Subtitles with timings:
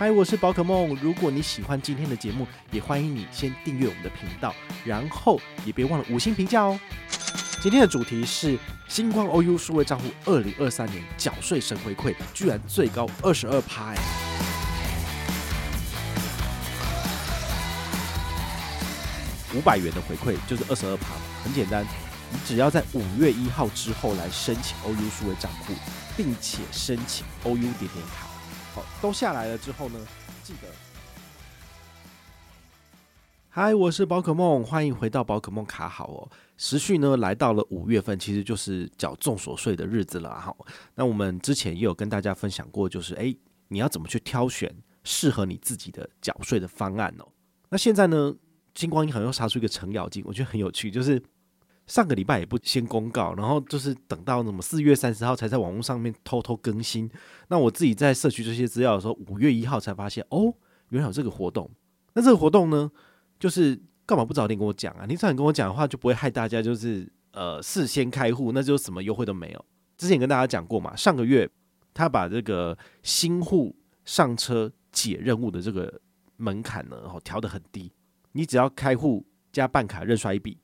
[0.00, 0.96] 嗨，我是宝可梦。
[1.02, 6.80] 如果你喜欢今天的节目，也欢迎你先订阅我们的频道，然后也别忘了五星评价哦。
[7.60, 8.58] 今天的主题是
[8.88, 13.94] 新光 OU 数位账户二零二三年缴税神回馈，居然最高二十二趴！
[19.54, 21.08] 五百元的回馈就是二十二趴，
[21.44, 21.84] 很简单，
[22.32, 25.74] 你只要在五月一号之后来申请 OU 数位账户，
[26.16, 28.29] 并且申请 OU 点点卡。
[28.72, 29.98] 好，都下来了之后呢，
[30.44, 30.68] 记得，
[33.48, 36.30] 嗨，我是宝可梦，欢迎回到宝可梦卡好哦。
[36.56, 40.54] 时序呢来到了五月份，其实就是缴重所税的日子了哈。
[40.94, 47.26] 那我们之前也有跟大家分享过，就是诶，你要怎么去挑选适合你自己的缴税的方案哦。
[47.70, 48.32] 那现在呢，
[48.72, 51.20] 金光银行又杀出一个程咬金，我觉得很有趣，就是。
[51.90, 57.10] 上个礼拜也不先公告，然后就是等到什么四月三十号才在网络上面偷偷更新。
[57.48, 60.54] 那我自己在社区这些资料的时候，五月一号才发现哦，
[60.90, 61.68] 原来有这个活动。
[62.12, 62.88] 那这个活动呢，
[63.40, 63.76] 就是
[64.06, 65.04] 干嘛不早点跟我讲啊？
[65.04, 69.64] 你早点跟我讲的话，就不会害大家就是呃事先开户，那就什么优惠都没有。
[69.98, 71.50] 之前跟大家讲过嘛，上个月
[71.92, 76.00] 他把这个新户上车解任务的这个
[76.36, 77.90] 门槛呢，哦调得很低，
[78.30, 80.56] 你只要开户加办卡认刷一笔。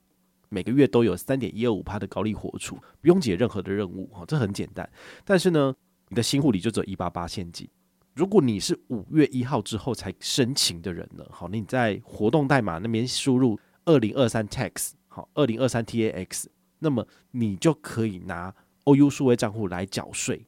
[0.48, 4.88] 每个月都有三点一二五趴的高利活储，不用解任何的任务，哈，这很简单。
[5.24, 5.74] 但是呢，
[6.08, 7.68] 你的新户里就只有一八八现金。
[8.14, 16.46] 如果你是五月一号之后才申请的人呢，好，你在活动代码那边输入二零二三 tax，好，二零二三 tax，
[16.78, 20.46] 那么你就可以拿 OU 数位账户来缴税，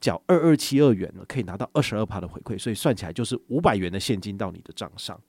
[0.00, 5.20] 缴二二七二元了，可以拿到二十二趴的回馈，所以算起来就是五百元的现金到你的账上，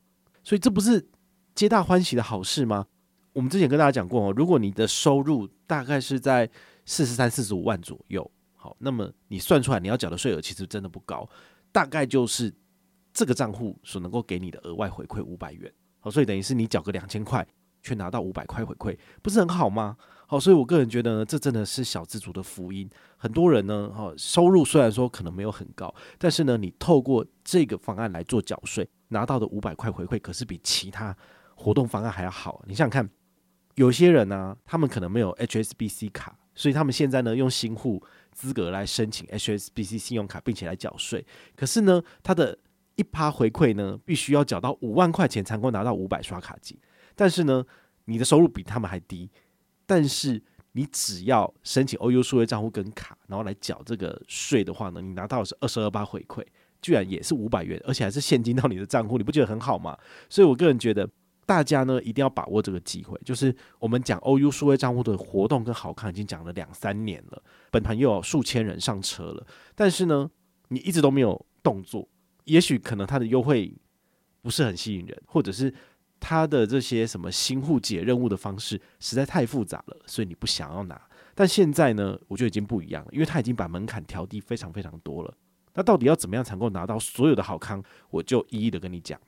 [0.44, 1.06] 所以这不是
[1.54, 2.86] 皆大欢喜的好事吗？
[3.34, 6.50] 我们之前跟大家讲过哦，如果你的收入大概是在
[6.86, 11.28] 四十三、四十五万左右，好，那么你算出来你要缴的税额其实真的不高，
[11.72, 12.54] 大概就是
[13.14, 15.72] 这个账户所能够给你的额外回馈五百元，
[16.02, 17.48] 好，所以等于是你缴个两千块，
[17.82, 19.96] 却拿到五百块回馈，不是很好吗？
[20.28, 22.90] 好，所以我个人觉得呢，这真的是小资族的福音。
[23.16, 31.16] 很多人呢，哈，收入虽然说可能没有很高，但是呢，你透过这个方案来做缴税，拿到的五百块回馈，可是比其他
[31.56, 32.62] 活动方案还要好。
[32.68, 33.10] 你想想看。
[33.76, 41.26] 有些人呢、他们可能没有 HSBC 卡，所以他们现在呢用新户资格来申请 HSBC 信用卡，并且来缴税。
[41.56, 42.58] 可是呢，他的
[42.96, 46.78] 一趴回馈呢，必须要缴到五万块钱才能够拿到五百刷卡金。
[47.16, 47.64] 但是呢，
[48.06, 49.30] 你的收入比他们还低，
[49.86, 50.44] 但是
[50.74, 56.46] 你只要申请 OU 数位账户跟卡，然后来缴这个税的话呢，你拿到的是二十二趴回馈，
[56.82, 59.98] 居然也是五百元，而且还是现金到你的账户，你不觉得很好吗？
[60.30, 61.10] 所以我个人觉得。
[61.46, 70.30] 大家呢一定要把握这个机会，就是我们讲 OU 数位账户的活动跟好康已经讲了两三年了，本团又有数千人上车了，但是呢，
[70.70, 72.08] 你一直都没有动作，
[72.46, 73.74] 也许可能它的优惠
[74.42, 75.74] 不是很吸引人，或者是
[76.22, 81.02] 它的这些什么新户解任务的方式实在太复杂了，所以你不想要拿。
[81.36, 85.34] 但现在呢，我觉得已经不一样了，因为它已经把门槛调低非常非常多了。
[85.74, 87.84] 那到底要怎么样才能够拿到所有的好康？
[88.10, 89.20] 我就一一的跟你讲。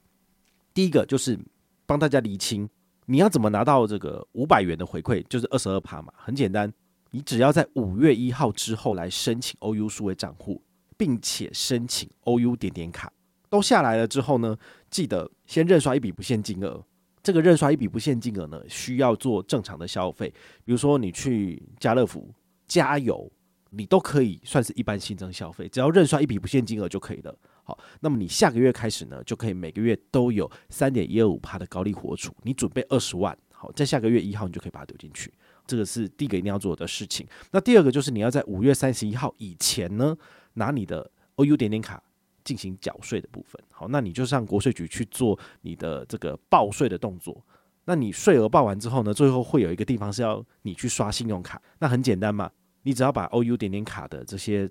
[0.73, 1.37] 第一个就是。
[1.85, 2.69] 帮大家厘清，
[3.05, 6.71] 你要怎么拿到这个五百元的回馈，就是二十二趴嘛，很简单，
[7.11, 10.61] 你只要在五月一号之后来申请 OU 数位账户，
[10.97, 13.11] 并且申请 OU 点点卡，
[13.49, 14.57] 都下来了之后呢，
[14.89, 16.83] 记得先认刷一笔不限金额。
[17.21, 20.27] 这个认刷一笔不限金额呢，需要做正常的消费，
[20.65, 22.29] 比如说你去家乐福
[22.67, 23.31] 加油，
[23.69, 27.33] 你都可以算是一般新增消费，只要认刷一笔不限金额就可以了。
[27.65, 32.35] 好，那么你下个月开始呢，就可以每个月都有三点一二五帕的高利活储。
[32.43, 35.33] 你准备二十万，好，在下个月一号你就可以把它丢进去。
[35.65, 37.25] 这个是第一个一定要做的事情。
[37.51, 40.13] 那第二个就是你要在五月三十一号以前呢，
[40.55, 42.03] 拿你的 OU 点点卡
[42.43, 43.61] 进行缴税的部分。
[43.71, 47.41] 好，那你就上国税局去做你的这个报税的动作。
[47.85, 51.61] 那你税额报完之后呢，最后会有一个地方是要你去刷信用卡。
[51.79, 52.51] 那很简单嘛，
[52.81, 54.69] 你只要把 OU 点点卡的这些。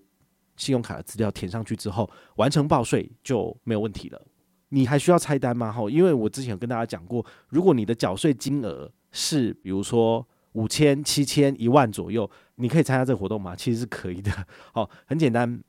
[0.63, 4.23] 信用卡的资料填上去之后，完成报税就没有问题了。
[4.69, 5.73] 你还需要拆单吗？
[5.73, 13.57] 哈，因为我之前有跟大家讲过，如果你的缴税金额是比如说五千、七千、一万左右，你可以参加这个活动吗？
[13.57, 14.31] 其实是可以的。
[14.73, 15.61] 好，很简单，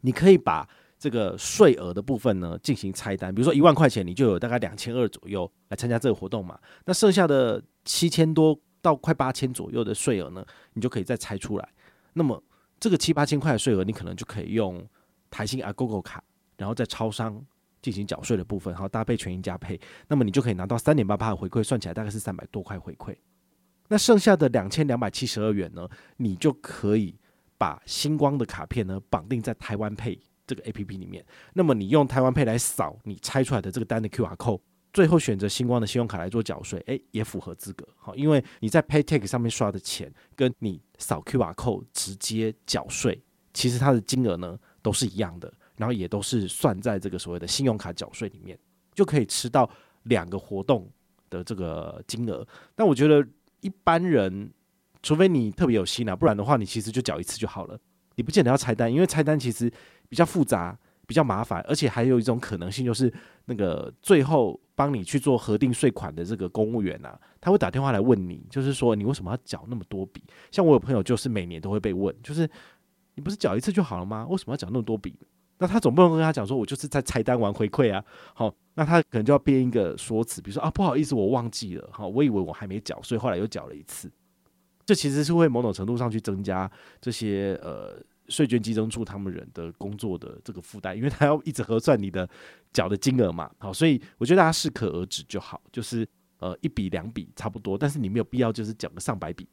[0.00, 3.32] 你可以把这个税额的部分呢进行拆单。
[3.34, 6.58] 比如说一万块钱，你就有大概两千二左右来参加这个活动嘛。
[6.84, 10.44] 那剩下的七千多到快八千左右的税额呢，
[10.74, 11.68] 你就可以再拆出来。
[12.12, 12.42] 那么
[12.82, 14.84] 这个七八千块的税额，你可能就可以用
[15.30, 16.20] 台新 Agogo 卡，
[16.56, 17.40] 然后在超商
[17.80, 23.14] 进行缴税的部分，然后搭配全银加配，那么你就可以拿到三点八八的回馈，算起来大概是三百多块回馈。
[23.86, 27.16] 那剩下的两千两百七十二元呢，你就可以
[27.56, 31.24] 把星光的卡片呢绑定在台湾配这个 APP 里面。
[31.52, 34.60] 那么你用台湾配来扫你拆出来的这个单的 QR code，
[34.92, 37.86] 最后选择星光的信用卡来做缴税，诶，也符合资格。
[37.96, 43.22] 好，因为你在 PayTake 上面刷的钱，跟你扫 QR code 直接缴税，
[43.54, 48.58] 其实它的金额呢都是一样的，然后也都是算在这个所谓的信用卡缴税里面，
[48.94, 49.68] 就可以吃到
[50.04, 50.90] 两个活动
[51.30, 52.46] 的这个金额。
[52.74, 53.26] 但我觉得
[53.60, 54.52] 一般人，
[55.02, 57.78] 除非你特别有心啊，不然的话，你其实就缴一次就好了。
[58.16, 59.72] 你不见得要拆单，因为拆单其实
[60.10, 63.12] 比较复杂、比较麻烦，而且还有一种可能性就是，
[63.46, 70.22] 那个最后帮你去做核定税款的这个公务员啊，他会打电话来问你，就是说你为什么要缴那么多笔？
[70.50, 72.48] 像我有朋友就是每年都会被问，就是
[73.14, 74.26] 你不是缴一次就好了吗？
[74.30, 75.14] 为什么要缴那么多笔？
[75.58, 78.04] 那他总不能跟他讲说，我就是在拆单完回馈啊。
[78.34, 84.10] 好，那他可能就要编一个说辞，比如说啊，不好意思，我忘记了，好，我以为我还没缴，所以后来又缴了一次。
[84.84, 86.68] 这其实是会某种程度上去增加
[87.00, 87.96] 这些呃
[88.28, 92.28] 税捐集中处他们人的工作的这个负担，因为他要一直核算你的
[92.72, 93.50] 缴的金额嘛。
[93.58, 96.06] 好，所以我觉得大家适可而止就好，就是
[96.38, 99.48] 呃一笔两笔差不多，但是你没有必要就是缴个上百笔，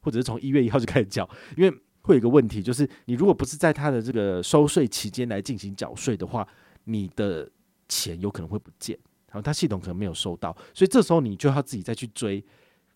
[0.00, 6.46] 或者是从一月一号就开始缴，因为会有一个问题，就是你如果不是在他的这个收税期间来进行缴税的话，
[6.84, 7.50] 你的
[7.88, 8.98] 钱有可能会不见，
[9.28, 12.44] 然后他系统可能没有收到，所以这时候你就要自己再去追。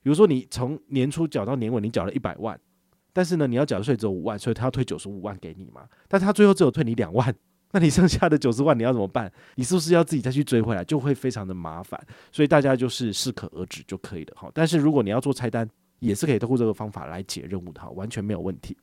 [0.02, 2.56] 比如说，你从年初缴到年尾，你缴了一百万，
[3.16, 5.88] 但是呢，你要缴税只有五万，所以他要退九十五万给你嘛。
[6.06, 7.34] 但他最后只有退你两万，
[7.72, 9.32] 那你剩下的九十万你要怎么办？
[9.54, 10.84] 你是不是要自己再去追回来？
[10.84, 11.98] 就会非常的麻烦。
[12.30, 14.50] 所以大家就是适可而止就可以了哈。
[14.52, 15.66] 但是如果你要做拆单，
[15.98, 18.76] 也是可以通过这个方法来解任务的哈，完全没有问题。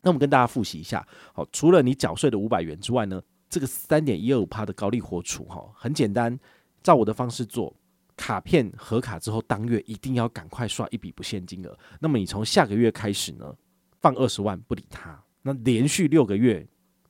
[0.00, 6.40] 那我们跟大家复习一下，好，除了你缴税的五百元之外呢，这个三点一二五趴的高利活储哈，很简单，
[6.82, 7.76] 照我的方式做。
[8.18, 11.78] 卡片核卡之后，当月一定要赶快刷一笔不限金额。
[12.00, 13.54] 那么你从下个月开始呢，
[14.00, 16.66] 放二十万不理他，那连续六个月，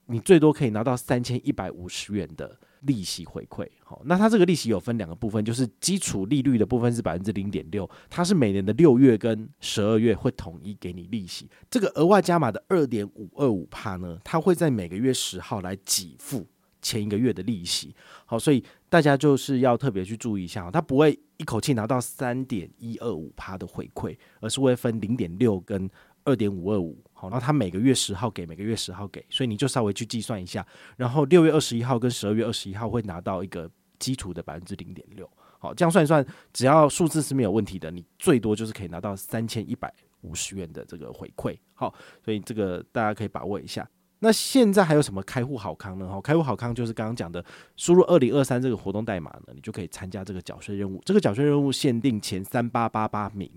[0.07, 3.67] 你最多可以拿到三千一百五十元的利息回馈。
[3.83, 11.49] 好，那它这个利息有分两个部分，就是基础利率的部分是百分之零点六，它是每年的六月跟十二月会统一给你利息。
[11.71, 16.47] 这个额外加码的二点五二五趴呢，它会在每个月十号来给付。
[16.89, 17.95] 前一个月的利息，
[18.25, 25.87] 好，所以大家就是要特别去注意一下，它不会一口气拿到三点一二五趴的回馈，而是会分零点六跟
[26.25, 36.25] 二点五二五，好，然后它每个月十号给，每个月十号给，所以你就稍微去计算一下，然后六月二十一号跟十二月二十一号会拿到一个基础的百分之零点六，好，这样算一算，
[36.55, 39.93] 只要数字是没有问题的，你最多就是可以拿到三千一百
[40.23, 41.95] 五十元的这个回馈，好，
[42.25, 43.87] 所以这个大家可以把握一下。
[44.21, 46.09] 那现在还有什么开户好康呢？
[46.09, 47.45] 哈，开户好康就是刚刚讲的，
[47.77, 51.01] 输入二零二三这个活动代码呢，你就可以参加这个缴税任务。
[51.05, 53.49] 这个缴税任务限定前三八八八名，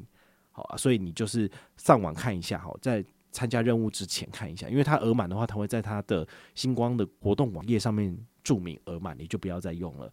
[0.51, 10.11] 好啊，所以你就是上网看一下，哈，在参加任务之前看一下，因为它额满的话，它会在它的星光的活动网页上面注明额满，你就不要再用了。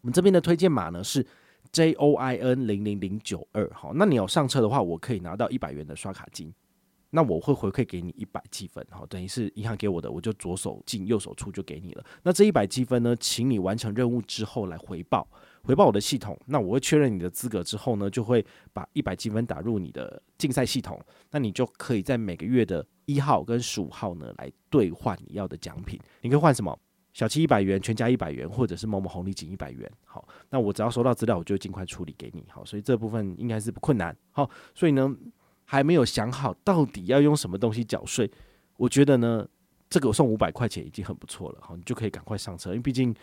[0.00, 1.26] 我们这边的推荐码呢是
[1.72, 6.50] J O I N 零零零九二，好，那你有上车的话，我可以拿到一百元的刷卡金。
[7.10, 12.04] 那我会回馈给你一百积分，好，等于是银行给我的，我就左手进右手出就给你了。
[12.22, 15.26] 那这一百积分呢，请你完成任务之后来回报，
[15.62, 16.38] 回报我的系统。
[16.46, 18.44] 那我会确认你的资格之后呢，就会
[18.74, 21.00] 把一百积分打入你的竞赛系统。
[21.30, 25.98] 那你就可以在每个月的一号跟十五号呢来兑换你要的奖品。
[26.20, 26.78] 你可以换什么？
[27.14, 29.90] 小七一百元，全家一百元，或者是某某红利锦一百元。
[30.04, 32.44] 好，那我只要收到资料，我就尽快处理给你。
[32.50, 34.14] 好，所以这部分应该是不困难。
[34.30, 35.16] 好，所以呢。
[35.70, 38.30] 还没有想好到底要用什么东西缴税，
[38.78, 39.46] 我觉得呢，
[39.90, 43.14] 这个我送五百块钱已经很不错了，好，你就可以赶快上车，因为毕竟，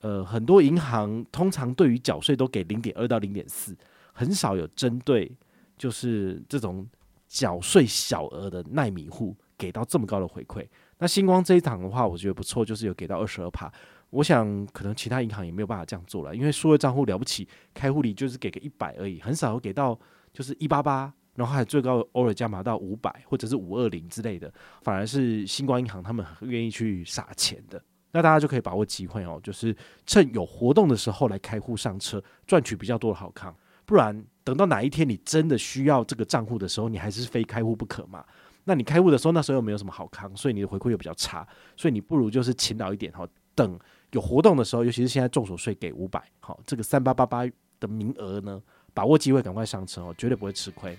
[0.00, 3.72] 呃，很多银行通常对于缴税都给零点二到零点四，
[4.12, 5.30] 很少有针对
[5.78, 6.84] 就是这种
[7.28, 10.66] 缴税小额的耐米户给到这么高的回馈。
[10.98, 13.72] 那星光这一档的话，我觉得不错，就是有给到二十二趴，
[14.10, 19.96] 我想可能其他银行也没有办法这样做了，因为数位账户了不起，开户里就是给个一百而已，很少有给到
[20.32, 21.14] 就是一八八。
[21.36, 24.52] 然后还最高偶尔加码到五百或者是五二零之类的，
[24.82, 27.80] 反而是星光银行他们很愿意去撒钱的。
[28.12, 29.76] 那大家就可以把握机会哦，就是
[30.06, 33.54] 趁有活动的时候来开户上车，赚取比较多的好康。
[33.84, 38.24] 不然等到哪一天你真的需要这个账户的时候，你还是非开户不可嘛。
[38.64, 43.24] 那你开户的时候那时候又没有什么好康，所以你的回馈又比较差，所以你不如就是勤劳一点哈，
[43.54, 43.78] 等
[44.12, 47.46] 有活动的时候，尤其是现在综所税给五百，好，这个三八八八
[47.78, 48.60] 的名额呢，
[48.92, 50.98] 把握机会赶快上车哦，绝对不会吃亏。